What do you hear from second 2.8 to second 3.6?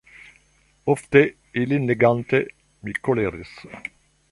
mi koleris.